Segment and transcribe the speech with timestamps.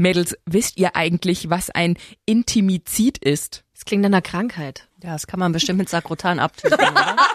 [0.00, 3.64] Mädels, wisst ihr eigentlich, was ein Intimizid ist?
[3.74, 4.88] Das klingt nach einer Krankheit.
[5.02, 6.78] Ja, das kann man bestimmt mit Sakrotan abtöten.
[6.78, 7.16] oder?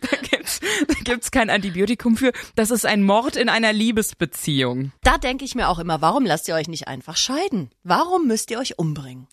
[0.00, 2.32] Da gibt's, da gibt's kein Antibiotikum für.
[2.54, 4.92] Das ist ein Mord in einer Liebesbeziehung.
[5.02, 7.70] da denke ich mir auch immer, warum lasst ihr euch nicht einfach scheiden?
[7.84, 9.26] Warum müsst ihr euch umbringen?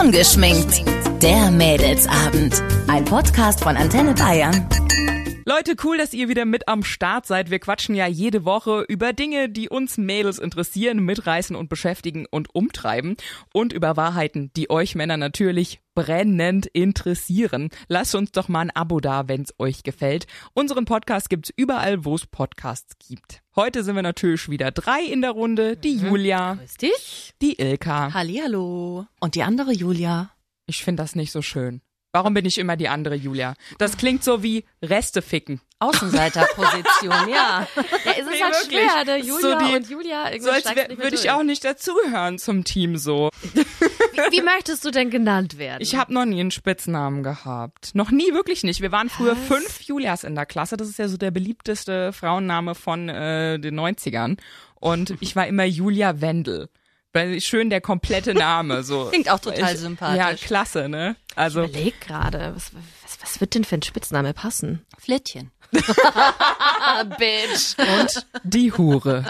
[0.00, 0.82] Ungeschminkt.
[1.22, 2.62] Der Mädelsabend.
[2.88, 4.68] Ein Podcast von Antenne Bayern.
[5.46, 7.50] Leute, cool, dass ihr wieder mit am Start seid.
[7.50, 12.54] Wir quatschen ja jede Woche über Dinge, die uns Mädels interessieren, mitreißen und beschäftigen und
[12.54, 13.16] umtreiben
[13.52, 17.70] und über Wahrheiten, die euch Männer natürlich brennend interessieren.
[17.88, 20.26] Lasst uns doch mal ein Abo da, wenn's euch gefällt.
[20.52, 23.42] Unseren Podcast gibt's überall, wo es Podcasts gibt.
[23.56, 25.76] Heute sind wir natürlich wieder drei in der Runde.
[25.76, 27.34] Die Julia, Grüß dich.
[27.40, 28.12] die Ilka.
[28.12, 29.06] Hallihallo.
[29.20, 30.30] Und die andere Julia?
[30.66, 31.80] Ich finde das nicht so schön.
[32.12, 33.54] Warum bin ich immer die andere Julia?
[33.78, 35.60] Das klingt so wie Reste ficken.
[35.78, 37.66] Außenseiterposition, ja.
[37.66, 37.66] Ja,
[38.04, 38.80] es ist Nee, halt wirklich.
[38.80, 39.24] schwer, ne?
[39.24, 40.24] So Julia die- und Julia.
[40.30, 40.64] irgendwie So als
[40.98, 43.30] würde ich auch nicht dazugehören zum Team so.
[43.54, 43.60] Wie,
[44.38, 45.80] wie möchtest du denn genannt werden?
[45.80, 47.94] Ich habe noch nie einen Spitznamen gehabt.
[47.94, 48.80] Noch nie, wirklich nicht.
[48.82, 50.76] Wir waren früher fünf Julias in der Klasse.
[50.76, 54.36] Das ist ja so der beliebteste Frauenname von äh, den 90ern.
[54.74, 56.68] Und ich war immer Julia Wendel.
[57.12, 58.82] Weil schön der komplette Name.
[58.82, 59.06] So.
[59.10, 60.18] Klingt auch total ich, sympathisch.
[60.18, 61.16] Ja, klasse, ne?
[61.34, 62.72] Also überleg gerade, was,
[63.02, 64.84] was, was wird denn für ein Spitzname passen?
[64.98, 65.50] Flittchen.
[67.18, 67.76] Bitch.
[67.78, 69.24] und die Hure.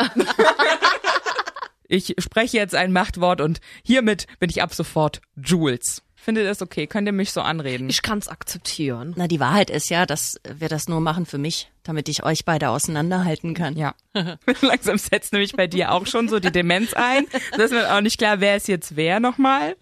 [1.86, 6.03] Ich spreche jetzt ein Machtwort und hiermit bin ich ab sofort Jules.
[6.14, 6.86] Findet ihr das okay?
[6.86, 7.89] Könnt ihr mich so anreden?
[7.89, 9.14] Ich kann's akzeptieren.
[9.17, 12.44] Na, die Wahrheit ist ja, dass wir das nur machen für mich, damit ich euch
[12.44, 13.77] beide auseinanderhalten kann.
[13.77, 13.94] Ja.
[14.60, 17.27] Langsam setzt nämlich bei dir auch schon so die Demenz ein.
[17.50, 19.77] Das ist mir auch nicht klar, wer ist jetzt wer nochmal.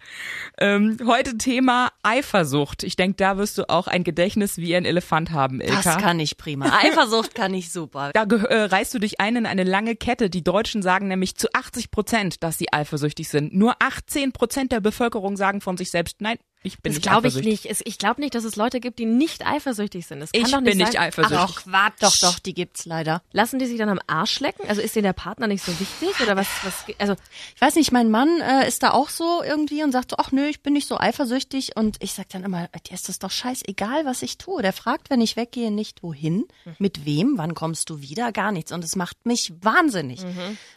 [0.57, 2.81] Ähm, heute Thema Eifersucht.
[2.81, 5.81] Ich denke, da wirst du auch ein Gedächtnis wie ein Elefant haben, Ilka.
[5.83, 6.79] Das kann ich prima.
[6.81, 8.09] Eifersucht kann ich super.
[8.11, 10.31] da äh, reißt du dich ein in eine lange Kette.
[10.31, 13.53] Die Deutschen sagen nämlich zu 80 Prozent, dass sie eifersüchtig sind.
[13.53, 17.27] Nur 18 Prozent der Bevölkerung sagen von sich selbst, nein, ich bin Das nicht glaube
[17.29, 17.69] ich eifersüchtig.
[17.69, 17.87] nicht.
[17.87, 20.19] Ich glaube nicht, dass es Leute gibt, die nicht eifersüchtig sind.
[20.19, 21.01] Das kann Ich doch nicht bin nicht sein.
[21.03, 21.39] eifersüchtig.
[21.39, 22.01] Ach, Quatsch.
[22.01, 23.21] Doch, doch, die gibt's leider.
[23.31, 24.67] Lassen die sich dann am Arsch lecken?
[24.67, 26.47] Also ist denen der Partner nicht so wichtig oder was?
[26.63, 27.15] was also
[27.55, 30.31] Ich weiß nicht, mein Mann äh, ist da auch so irgendwie und sagt so, ach
[30.33, 31.77] nö, ich bin nicht so eifersüchtig.
[31.77, 34.61] Und ich sag dann immer, dir ist das doch scheißegal, was ich tue.
[34.61, 36.45] Der fragt, wenn ich weggehe, nicht wohin,
[36.77, 38.71] mit wem, wann kommst du wieder, gar nichts.
[38.73, 40.21] Und es macht mich wahnsinnig.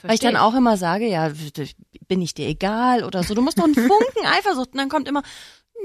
[0.02, 1.32] Weil ich dann auch immer sage, ja,
[2.06, 3.34] bin ich dir egal oder so.
[3.34, 4.72] Du musst doch einen Funken Eifersucht.
[4.72, 5.22] Und dann kommt immer,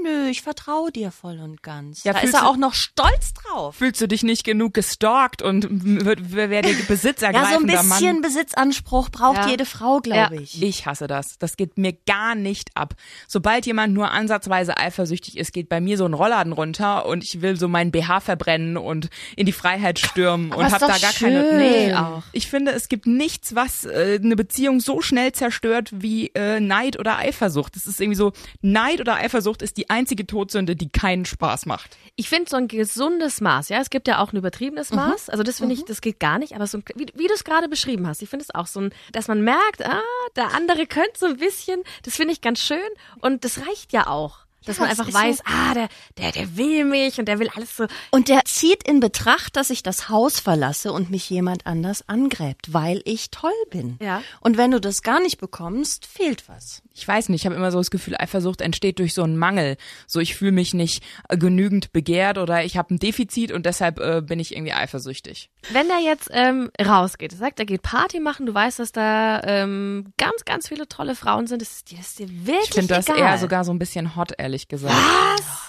[0.02, 2.04] nö, ich vertraue dir voll und ganz.
[2.04, 3.76] Ja, da ist er du- auch noch stolz drauf.
[3.76, 8.22] Fühlst du dich nicht genug gestalkt und wer der Ja, so ein bisschen Mann?
[8.22, 9.48] Besitzanspruch braucht Ja.
[9.48, 10.40] jede Frau, glaube Ja.
[10.40, 10.62] ich.
[10.62, 11.38] Ich hasse das.
[11.38, 12.94] Das geht mir gar nicht ab.
[13.26, 17.40] Sobald jemand nur ansatzweise eifersüchtig ist, geht bei mir so ein Rollladen runter und ich
[17.40, 20.98] will so meinen BH verbrennen und in die Freiheit stürmen und ist hab da gar
[21.12, 21.44] keine.
[21.48, 21.58] schön.
[21.58, 22.22] Nee, auch.
[22.32, 26.98] Ich finde, es gibt nichts, was äh, eine Beziehung so schnell zerstört wie äh, Neid
[26.98, 27.76] oder Eifersucht.
[27.76, 31.96] Das ist irgendwie so, Neid oder Eifersucht ist die einzige Todsünde, die keinen Spaß macht.
[32.16, 33.80] ich finde so ein gesundes Maß, ja.
[33.80, 35.30] Es gibt ja auch ein übertriebenes Maß.
[35.30, 36.54] Also das finde ich, das geht gar nicht.
[36.54, 38.80] Aber so ein, wie, wie du es gerade beschrieben hast, ich finde es auch so
[38.80, 40.02] ein, dass man merkt, ah,
[40.36, 41.82] der andere könnte so ein bisschen.
[42.02, 42.78] Das finde ich ganz schön
[43.20, 44.47] und das reicht ja auch.
[44.64, 45.88] Dass Ja, man das einfach ist so- weiß, ah, der,
[46.18, 47.86] der, der will mich und der will alles so.
[48.10, 52.72] Und der zieht in Betracht, dass ich das Haus verlasse und mich jemand anders angräbt,
[52.72, 53.96] weil ich toll bin.
[54.02, 54.22] Ja.
[54.40, 56.82] Und wenn du das gar nicht bekommst, fehlt was.
[56.94, 59.76] ich weiß nicht, ich habe immer so das Gefühl, Eifersucht entsteht durch so einen Mangel.
[60.06, 63.98] So, ich fühle mich nicht äh, genügend begehrt oder ich habe ein Defizit und deshalb
[64.00, 65.50] äh, bin ich irgendwie eifersüchtig.
[65.70, 69.40] Wenn er jetzt ähm, rausgeht, er sagt, er geht Party machen, du weißt, dass da
[69.42, 72.74] ähm, ganz, ganz viele tolle Frauen sind, das ist dir, das ist dir wirklich Ich
[72.74, 74.94] finde das eher sogar so ein bisschen hot, ehrlich gesagt.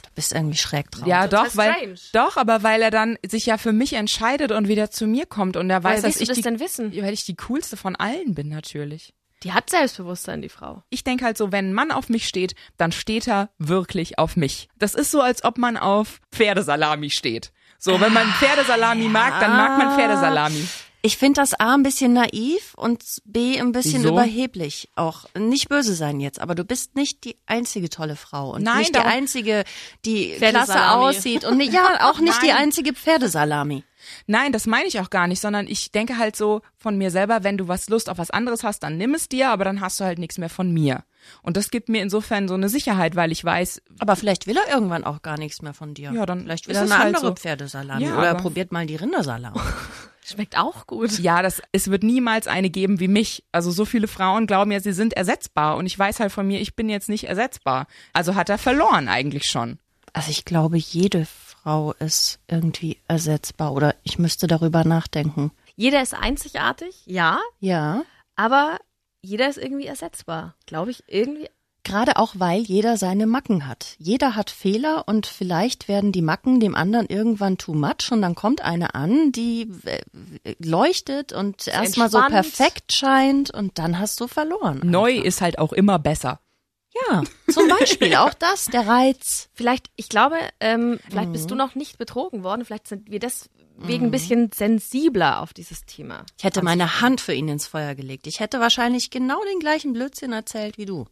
[0.03, 1.07] Du bist irgendwie schräg drauf.
[1.07, 1.95] Ja, Total doch, weil strange.
[2.13, 5.57] doch, aber weil er dann sich ja für mich entscheidet und wieder zu mir kommt
[5.57, 6.93] und er weiß, Woher dass ich das die, denn wissen?
[7.01, 9.13] weil ich die coolste von allen bin natürlich.
[9.43, 10.83] Die hat Selbstbewusstsein, die Frau.
[10.89, 14.35] Ich denke halt so, wenn ein Mann auf mich steht, dann steht er wirklich auf
[14.35, 14.67] mich.
[14.77, 17.53] Das ist so, als ob man auf Pferdesalami steht.
[17.81, 20.67] So, wenn man Pferdesalami mag, dann mag man Pferdesalami.
[21.01, 24.09] Ich finde das A ein bisschen naiv und B ein bisschen Wieso?
[24.09, 24.89] überheblich.
[24.95, 28.79] Auch nicht böse sein jetzt, aber du bist nicht die einzige tolle Frau und Nein,
[28.79, 29.63] nicht die einzige,
[30.03, 32.57] die klasse aussieht und nicht, ja, auch nicht die Nein.
[32.57, 33.83] einzige Pferdesalami.
[34.27, 37.43] Nein, das meine ich auch gar nicht, sondern ich denke halt so von mir selber,
[37.43, 39.99] wenn du was Lust auf was anderes hast, dann nimm es dir, aber dann hast
[39.99, 41.03] du halt nichts mehr von mir.
[41.41, 44.73] Und das gibt mir insofern so eine Sicherheit, weil ich weiß, Aber vielleicht will er
[44.73, 46.11] irgendwann auch gar nichts mehr von dir.
[46.11, 47.35] Ja, dann vielleicht will er eine halt andere so.
[47.35, 49.59] Pferdesalami Ja, oder er probiert mal die Rindersalami.
[50.29, 51.19] Schmeckt auch gut.
[51.19, 53.43] ja, das, es wird niemals eine geben wie mich.
[53.51, 56.59] Also so viele Frauen glauben ja, sie sind ersetzbar und ich weiß halt von mir,
[56.61, 57.87] ich bin jetzt nicht ersetzbar.
[58.13, 59.79] Also hat er verloren eigentlich schon.
[60.13, 65.51] Also ich glaube, jede Frau ist irgendwie ersetzbar oder ich müsste darüber nachdenken.
[65.75, 68.03] Jeder ist einzigartig, ja, Ja.
[68.35, 68.79] aber
[69.21, 70.55] jeder ist irgendwie ersetzbar.
[70.65, 71.49] Glaube ich, irgendwie.
[71.83, 73.95] Gerade auch, weil jeder seine Macken hat.
[73.97, 78.35] Jeder hat Fehler und vielleicht werden die Macken dem anderen irgendwann too much und dann
[78.35, 80.01] kommt eine an, die äh,
[80.63, 84.81] leuchtet und erstmal so perfekt scheint und dann hast du verloren.
[84.83, 86.39] Neu ist halt auch immer besser.
[87.09, 89.49] Ja, zum Beispiel auch das, der Reiz.
[89.53, 91.33] Vielleicht, ich glaube, ähm, vielleicht Mhm.
[91.33, 92.65] bist du noch nicht betrogen worden.
[92.65, 96.25] Vielleicht sind wir deswegen ein bisschen sensibler auf dieses Thema.
[96.37, 98.27] Ich hätte meine Hand für ihn ins Feuer gelegt.
[98.27, 101.05] Ich hätte wahrscheinlich genau den gleichen Blödsinn erzählt wie du.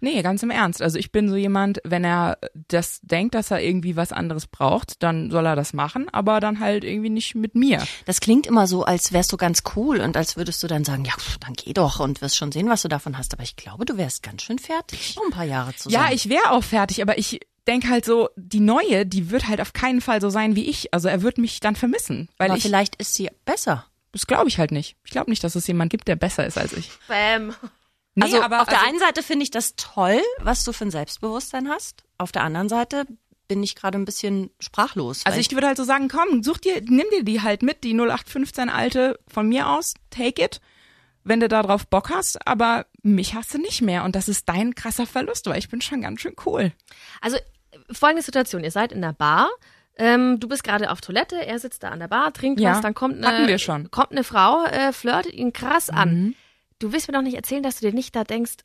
[0.00, 0.82] Nee, ganz im Ernst.
[0.82, 2.38] Also ich bin so jemand, wenn er
[2.68, 6.60] das denkt, dass er irgendwie was anderes braucht, dann soll er das machen, aber dann
[6.60, 7.82] halt irgendwie nicht mit mir.
[8.06, 11.04] Das klingt immer so, als wärst du ganz cool und als würdest du dann sagen,
[11.04, 13.32] ja, dann geh doch und wirst schon sehen, was du davon hast.
[13.32, 15.16] Aber ich glaube, du wärst ganz schön fertig.
[15.16, 15.94] Noch ein paar Jahre zusammen.
[16.04, 19.60] Ja, ich wäre auch fertig, aber ich denke halt so, die neue, die wird halt
[19.60, 20.94] auf keinen Fall so sein wie ich.
[20.94, 23.84] Also er wird mich dann vermissen, weil Aber ich, vielleicht ist sie besser.
[24.12, 24.96] das glaube ich halt nicht.
[25.04, 26.90] Ich glaube nicht, dass es jemand gibt, der besser ist als ich.
[27.08, 27.54] Bam.
[28.14, 30.84] Nee, also aber auf der also, einen Seite finde ich das toll, was du für
[30.84, 32.04] ein Selbstbewusstsein hast.
[32.18, 33.06] Auf der anderen Seite
[33.46, 35.24] bin ich gerade ein bisschen sprachlos.
[35.24, 37.94] also ich würde halt so sagen, komm, such dir, nimm dir die halt mit, die
[37.94, 40.60] 0815 alte von mir aus, take it,
[41.24, 44.48] wenn du da drauf Bock hast, aber mich hast du nicht mehr und das ist
[44.48, 46.72] dein krasser Verlust, weil ich bin schon ganz schön cool.
[47.20, 47.38] Also
[47.90, 49.48] folgende Situation: Ihr seid in der Bar.
[50.00, 52.82] Ähm, du bist gerade auf Toilette, er sitzt da an der Bar, trinkt Ja, was,
[52.82, 53.82] dann kommt eine, wir schon.
[53.82, 53.90] Mhm.
[53.90, 56.36] kommt eine Frau, äh, flirtet ihn krass an.
[56.78, 58.58] Du willst mir doch nicht erzählen, dass du dir nicht da denkst,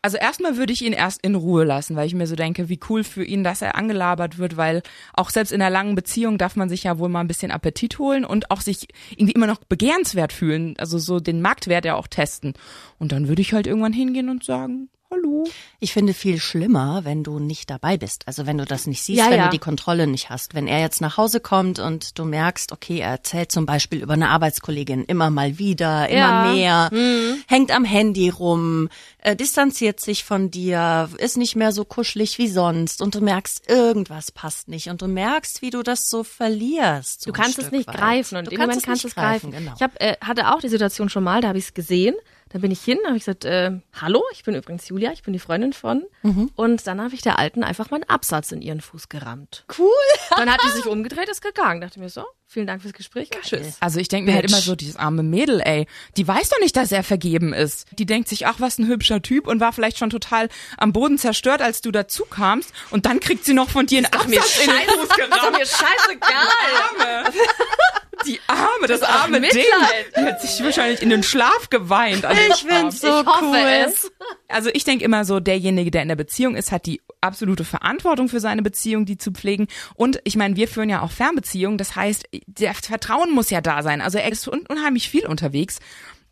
[0.00, 2.78] Also erstmal würde ich ihn erst in Ruhe lassen, weil ich mir so denke, wie
[2.88, 4.82] cool für ihn, dass er angelabert wird, weil
[5.12, 7.98] auch selbst in einer langen Beziehung darf man sich ja wohl mal ein bisschen Appetit
[7.98, 12.06] holen und auch sich irgendwie immer noch begehrenswert fühlen, also so den Marktwert ja auch
[12.06, 12.54] testen.
[12.98, 15.44] Und dann würde ich halt irgendwann hingehen und sagen, hallo.
[15.80, 18.26] Ich finde viel schlimmer, wenn du nicht dabei bist.
[18.26, 19.44] Also wenn du das nicht siehst, Ja, wenn ja.
[19.46, 20.54] du die Kontrolle nicht hast.
[20.54, 24.14] Wenn er jetzt nach Hause kommt und du merkst, okay, er erzählt zum Beispiel über
[24.14, 26.18] eine Arbeitskollegin immer mal wieder, immer
[26.56, 26.90] Ja.
[26.90, 26.98] Mhm.
[26.98, 28.88] mehr, hängt am Handy rum,
[29.22, 33.68] äh, distanziert sich von dir, ist nicht mehr so kuschelig wie sonst und du merkst,
[33.68, 37.22] irgendwas passt nicht und du merkst, wie du das so verlierst.
[37.22, 37.96] So du kannst es nicht weit.
[37.96, 39.52] greifen und du Moment es kannst es greifen.
[39.52, 39.72] Genau.
[39.76, 42.14] Ich hab, äh, hatte auch die Situation schon mal, da habe ich es gesehen.
[42.50, 45.32] Dann bin ich hin, habe ich gesagt, äh, hallo, ich bin übrigens Julia, ich bin
[45.32, 46.04] die Freundin von.
[46.22, 46.50] Mhm.
[46.56, 49.64] Und dann habe ich der Alten einfach meinen Absatz in ihren Fuß gerammt.
[49.78, 49.88] cool.
[50.36, 51.80] Dann hat die sich umgedreht, ist gegangen.
[51.80, 53.76] Dachte mir so, vielen Dank fürs Gespräch und tschüss.
[53.80, 55.86] Also ich denke mir halt immer so, dieses arme Mädel, ey,
[56.16, 57.86] die weiß doch nicht, dass er vergeben ist.
[57.98, 60.48] Die denkt sich, ach, was ein hübscher Typ und war vielleicht schon total
[60.78, 62.72] am Boden zerstört, als du dazu kamst.
[62.90, 65.58] Und dann kriegt sie noch von dir einen Absatz in den Fuß gerammt.
[65.58, 67.32] mir scheißegal.
[68.26, 69.50] Die Arme, das auch arme Ding.
[69.50, 70.16] Mitleid.
[70.16, 72.24] Die hat sich wahrscheinlich in den Schlaf geweint.
[72.24, 72.94] dem Ich find's Abend.
[72.94, 73.84] so ich hoffe cool.
[73.86, 74.10] es.
[74.48, 78.28] Also ich denke immer so, derjenige, der in der Beziehung ist, hat die absolute Verantwortung
[78.28, 79.66] für seine Beziehung, die zu pflegen.
[79.94, 81.78] Und ich meine, wir führen ja auch Fernbeziehungen.
[81.78, 84.00] Das heißt, der Vertrauen muss ja da sein.
[84.00, 85.78] Also er ist un unheimlich viel unterwegs.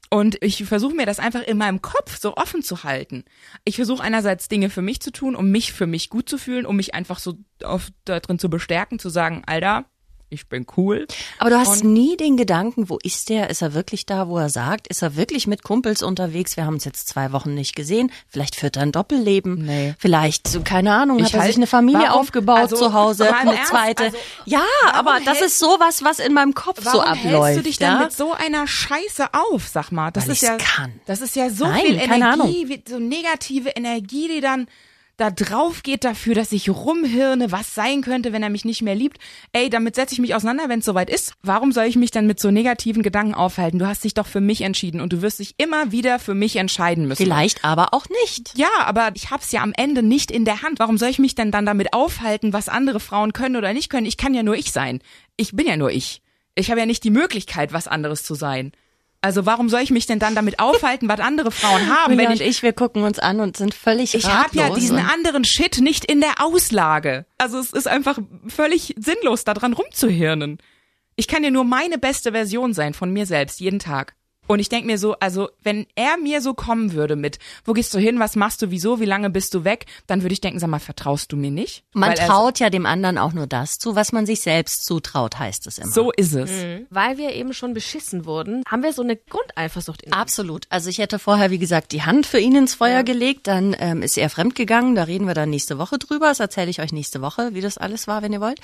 [0.08, 3.24] Und ich versuche mir das einfach in meinem Kopf so offen zu halten.
[3.64, 6.64] Ich versuche einerseits Dinge für mich zu tun, um mich für mich gut zu fühlen,
[6.64, 7.34] um mich einfach so
[7.64, 9.84] auf, da drin zu bestärken, zu sagen, Alter,
[10.28, 11.06] ich bin cool.
[11.38, 13.48] Aber du hast Und- nie den Gedanken, wo ist der?
[13.50, 14.88] Ist er wirklich da, wo er sagt?
[14.88, 16.56] Ist er wirklich mit Kumpels unterwegs?
[16.56, 18.10] Wir haben uns jetzt zwei Wochen nicht gesehen.
[18.28, 19.64] Vielleicht führt er ein Doppelleben.
[19.64, 19.94] Nee.
[19.98, 22.92] Vielleicht, so, keine Ahnung, Ich hat er halt- sich eine Familie warum- aufgebaut also, zu
[22.92, 24.04] Hause, eine Ernst, zweite.
[24.04, 27.44] also, ja, aber das hältst- ist sowas, was in meinem Kopf so Warum abläuft.
[27.46, 27.90] hältst du dich ja?
[27.94, 30.10] denn mit so einer Scheiße auf, sag mal?
[30.10, 30.92] Das Weil ist ja, kann.
[31.06, 34.66] das ist ja so Nein, viel Energie, wie, so negative Energie, die dann
[35.16, 38.94] da drauf geht dafür, dass ich rumhirne, was sein könnte, wenn er mich nicht mehr
[38.94, 39.18] liebt.
[39.52, 41.32] Ey, damit setze ich mich auseinander, wenn es soweit ist.
[41.42, 43.78] Warum soll ich mich dann mit so negativen Gedanken aufhalten?
[43.78, 46.56] Du hast dich doch für mich entschieden und du wirst dich immer wieder für mich
[46.56, 47.24] entscheiden müssen.
[47.24, 48.52] Vielleicht aber auch nicht.
[48.56, 50.78] Ja, aber ich hab's ja am Ende nicht in der Hand.
[50.80, 54.06] Warum soll ich mich denn dann damit aufhalten, was andere Frauen können oder nicht können?
[54.06, 55.00] Ich kann ja nur ich sein.
[55.36, 56.20] Ich bin ja nur ich.
[56.54, 58.72] Ich habe ja nicht die Möglichkeit, was anderes zu sein.
[59.26, 62.32] Also warum soll ich mich denn dann damit aufhalten, was andere Frauen haben, Julia wenn
[62.34, 65.44] und ich ich, wir gucken uns an und sind völlig ich habe ja diesen anderen
[65.44, 67.26] Shit nicht in der Auslage.
[67.36, 70.58] Also es ist einfach völlig sinnlos, da dran rumzuhirnen.
[71.16, 74.14] Ich kann ja nur meine beste Version sein von mir selbst, jeden Tag.
[74.46, 77.92] Und ich denk mir so, also wenn er mir so kommen würde mit, wo gehst
[77.94, 80.58] du hin, was machst du, wieso, wie lange bist du weg, dann würde ich denken,
[80.58, 81.84] sag mal, vertraust du mir nicht?
[81.92, 85.38] Man Weil traut ja dem anderen auch nur das zu, was man sich selbst zutraut,
[85.38, 85.90] heißt es immer.
[85.90, 86.50] So ist es.
[86.90, 90.20] Weil wir eben schon beschissen wurden, haben wir so eine Grundeifersucht in uns.
[90.20, 90.66] Absolut.
[90.70, 94.02] Also ich hätte vorher, wie gesagt, die Hand für ihn ins Feuer gelegt, dann ähm,
[94.02, 97.20] ist er fremdgegangen, da reden wir dann nächste Woche drüber, das erzähle ich euch nächste
[97.20, 98.60] Woche, wie das alles war, wenn ihr wollt.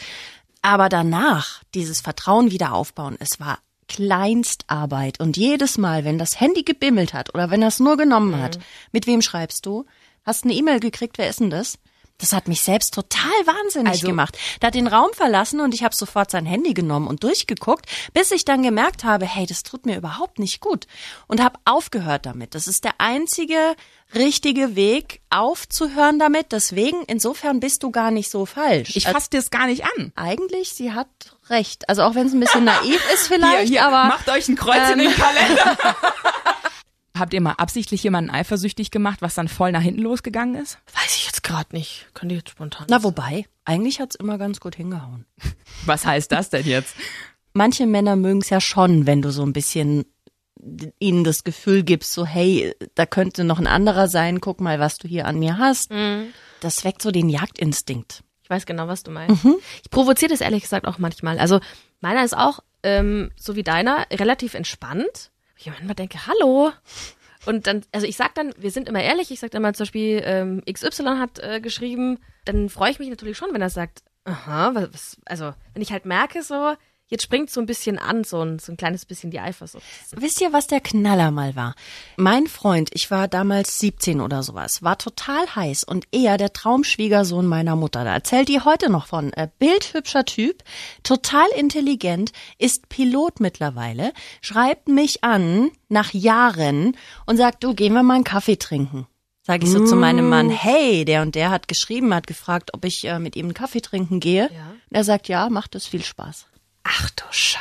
[0.63, 3.59] Aber danach, dieses Vertrauen wieder aufbauen, es war
[3.95, 8.41] Kleinstarbeit und jedes Mal, wenn das Handy gebimmelt hat oder wenn er es nur genommen
[8.41, 8.59] hat,
[8.91, 9.85] mit wem schreibst du?
[10.25, 11.79] Hast eine E-Mail gekriegt, wer ist denn das?
[12.19, 14.39] Das hat mich selbst total wahnsinnig Also- gemacht.
[14.61, 18.31] Der hat den Raum verlassen und ich habe sofort sein Handy genommen und durchgeguckt, bis
[18.31, 20.87] ich dann gemerkt habe, hey, das tut mir überhaupt nicht gut
[21.27, 22.55] und habe aufgehört damit.
[22.55, 23.75] Das ist der einzige
[24.15, 26.53] richtige Weg, aufzuhören damit.
[26.53, 28.95] Deswegen, insofern bist du gar nicht so falsch.
[28.95, 30.13] Ich fasse dir es gar nicht an.
[30.15, 31.09] eigentlich, sie hat
[31.49, 31.89] recht.
[31.89, 34.57] Also auch wenn es ein bisschen naiv ist vielleicht, hier, hier, aber macht euch ein
[34.57, 35.77] Kreuz in ähm, den Kalender.
[37.19, 40.79] Habt ihr mal absichtlich jemanden eifersüchtig gemacht, was dann voll nach hinten losgegangen ist?
[40.95, 41.22] Weiß ich
[41.53, 42.07] gerade nicht.
[42.15, 42.87] Kann ich jetzt spontan.
[42.89, 45.27] na wobei, eigentlich hat's immer ganz gut hingehauen.
[45.87, 46.95] Was heißt das denn jetzt?
[47.53, 50.05] manche Männer mögen es ja schon, wenn du so ein bisschen
[50.99, 54.97] ihnen das Gefühl gibst, so hey, da könnte noch ein anderer sein, guck mal, was
[54.99, 55.91] du hier an mir hast.
[56.61, 58.23] Das weckt so den Jagdinstinkt.
[58.45, 59.45] Ich weiß genau, was du meinst.
[59.83, 61.39] Ich provoziere das ehrlich gesagt auch manchmal.
[61.39, 61.61] Also
[62.01, 65.33] meiner ist auch, ähm, so wie deiner, relativ entspannt.
[65.57, 66.71] Ich manchmal denke, hallo.
[67.45, 69.85] Und dann, also ich sag dann, wir sind immer ehrlich, ich sag dann mal zum
[69.85, 74.03] Beispiel, ähm, XY hat äh, geschrieben, dann freue ich mich natürlich schon, wenn er sagt,
[74.25, 76.75] aha, was, also wenn ich halt merke so,
[77.13, 79.85] jetzt springt so ein bisschen an, so ein, so ein kleines bisschen die Eifersucht.
[80.17, 81.75] Wisst ihr, was der Knaller mal war?
[82.17, 87.47] Mein Freund, ich war damals 17 oder sowas, war total heiß und er der Traumschwiegersohn
[87.47, 88.03] meiner Mutter.
[88.05, 89.33] Da erzählt die heute noch von.
[89.35, 90.65] Äh, bildhübscher Typ,
[91.03, 98.03] total intelligent, ist Pilot mittlerweile, schreibt mich an nach Jahren und sagt, du, gehen wir
[98.03, 99.07] mal einen Kaffee trinken.
[99.45, 102.85] Sag ich so zu meinem Mann, hey, der und der hat geschrieben, hat gefragt, ob
[102.85, 104.49] ich äh, mit ihm einen Kaffee trinken gehe.
[104.55, 104.75] Ja.
[104.91, 106.47] Er sagt, ja, macht es viel Spaß.
[106.85, 107.61] Ach du Scheiße.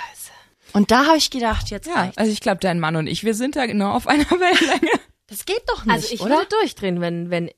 [0.73, 2.17] Und da habe ich gedacht, jetzt Ja, reicht's.
[2.17, 4.91] also ich glaube, dein Mann und ich, wir sind da genau auf einer Wellenlänge.
[5.27, 6.35] Das geht doch nicht, Also ich oder?
[6.37, 7.51] würde durchdrehen, wenn, wenn,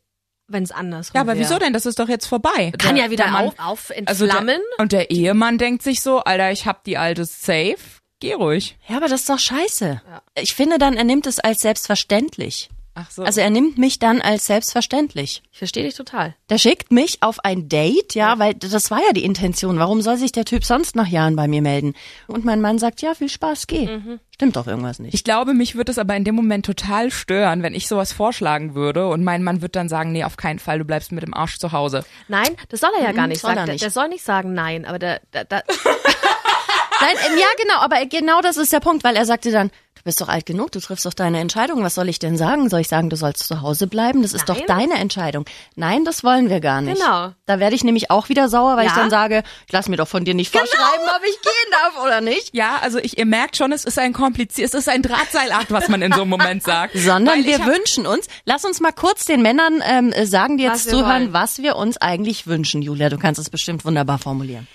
[0.47, 1.39] wenn es andersrum Ja, aber wär.
[1.41, 1.73] wieso denn?
[1.73, 2.71] Das ist doch jetzt vorbei.
[2.77, 4.59] Kann Der- ja wieder der Mann- auf, auf Also entflammen.
[4.77, 7.77] der, und der Ehemann denkt sich so, Alter, ich hab die alte safe,
[8.19, 8.77] geh ruhig.
[8.87, 10.01] Ja, aber das ist doch scheiße.
[10.39, 12.69] Ich finde dann, er nimmt es als selbstverständlich.
[12.95, 13.23] Ach so.
[13.23, 15.41] Also er nimmt mich dann als selbstverständlich.
[15.51, 16.35] ich verstehe dich total.
[16.49, 19.79] Der schickt mich auf ein Date, ja, weil das war ja die Intention.
[19.79, 21.95] Warum soll sich der Typ sonst nach Jahren bei mir melden?
[22.27, 23.89] Und mein Mann sagt, ja, viel Spaß, geh.
[24.33, 25.13] Stimmt doch irgendwas nicht.
[25.13, 28.75] ich glaube, mich würde es aber in dem Moment total stören, wenn ich sowas vorschlagen
[28.75, 31.33] würde und mein Mann wird dann sagen, nee, auf keinen Fall, du bleibst mit dem
[31.33, 32.03] Arsch zu Hause.
[32.27, 33.65] Nein, das soll er ja gar nicht soll er sagen.
[33.67, 33.83] Der, nicht.
[33.83, 35.63] der soll nicht sagen nein, aber der, der, der
[37.01, 40.01] Nein, ähm, ja, genau, aber genau das ist der Punkt, weil er sagte dann, du
[40.03, 42.69] bist doch alt genug, du triffst doch deine Entscheidung, was soll ich denn sagen?
[42.69, 44.21] Soll ich sagen, du sollst zu Hause bleiben?
[44.21, 44.65] Das ist doch Nein.
[44.67, 45.45] deine Entscheidung.
[45.75, 46.99] Nein, das wollen wir gar nicht.
[47.01, 47.31] Genau.
[47.45, 48.99] Da werde ich nämlich auch wieder sauer, weil ich Ja.
[48.99, 52.21] dann sage, ich lass mir doch von dir nicht vorschreiben, ob ich gehen darf oder
[52.21, 52.53] nicht.
[52.53, 55.87] Ja, also ich, ihr merkt schon, es ist ein kompliziert, es ist ein Drahtseilakt, was
[55.87, 56.95] man in so einem Moment sagt.
[56.97, 60.57] Sondern Weil ich wir hab- wünschen uns, lass uns mal kurz den Männern ähm, sagen,
[60.57, 61.33] die jetzt Was zuhören, wollen.
[61.33, 62.81] was wir uns eigentlich wünschen.
[62.81, 64.67] Julia, du kannst es bestimmt wunderbar formulieren.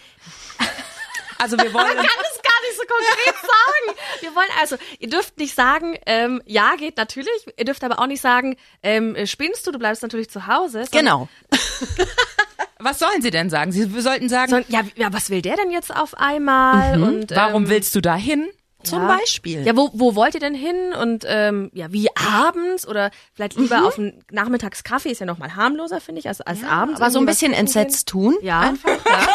[1.39, 3.99] Also wir wollen, kann es gar nicht so konkret sagen.
[4.21, 7.47] Wir wollen also, ihr dürft nicht sagen, ähm, ja, geht natürlich.
[7.57, 10.85] Ihr dürft aber auch nicht sagen, ähm, spinnst du, du bleibst natürlich zu Hause.
[10.91, 11.29] Genau.
[12.79, 13.73] was sollen sie denn sagen?
[13.73, 17.01] Sie sollten sagen, Sondern, ja, ja, was will der denn jetzt auf einmal?
[17.03, 18.49] Und, warum ähm, willst du da hin?
[18.85, 19.17] Zum Ja.
[19.19, 19.67] Beispiel.
[19.67, 20.93] Ja, wo, wo wollt ihr denn hin?
[20.93, 25.57] Und ähm, ja, wie abends oder vielleicht lieber auf einen Nachmittagskaffee ist ja noch mal
[25.57, 27.01] harmloser, finde ich, als, als abends.
[27.01, 28.37] aber so ein bisschen entsetzt tun.
[28.41, 28.61] Ja.
[28.61, 29.27] Einfach, ja.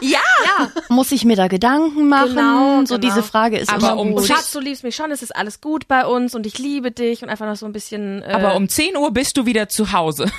[0.00, 0.20] Ja.
[0.88, 2.34] Muss ich mir da Gedanken machen?
[2.36, 2.98] Genau, so genau.
[2.98, 4.26] diese Frage ist Aber immer um gut.
[4.26, 7.22] Schatz, du liebst mich schon, es ist alles gut bei uns und ich liebe dich
[7.22, 8.22] und einfach noch so ein bisschen.
[8.22, 10.30] Äh, Aber um 10 Uhr bist du wieder zu Hause.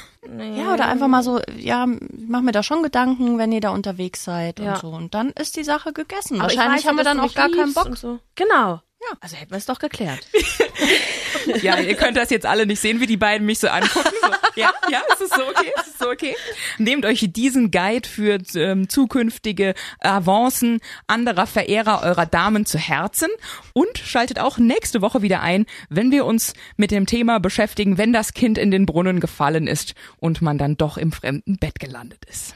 [0.58, 1.86] Ja, oder einfach mal so, ja,
[2.28, 4.74] mach mir da schon Gedanken, wenn ihr da unterwegs seid Ja.
[4.74, 4.88] und so.
[4.90, 6.42] Und dann ist die Sache gegessen.
[6.42, 7.96] aber ich Wahrscheinlich weiß, haben wir dann auch gar keinen Bock.
[7.98, 8.20] So.
[8.36, 8.82] Genau.
[9.02, 9.18] Ja.
[9.22, 10.28] Also hätten wir es doch geklärt.
[11.62, 14.10] Ja, ihr könnt das jetzt alle nicht sehen, wie die beiden mich so angucken.
[14.22, 15.72] So, ja, ja, ist es so okay?
[15.78, 16.36] Ist es so okay?
[16.78, 23.30] Nehmt euch diesen Guide für ähm, zukünftige Avancen anderer Verehrer eurer Damen zu Herzen
[23.74, 28.14] und schaltet auch nächste Woche wieder ein, wenn wir uns mit dem Thema beschäftigen, wenn
[28.14, 32.26] das Kind in den Brunnen gefallen ist und man dann doch im fremden Bett gelandet
[32.26, 32.56] ist.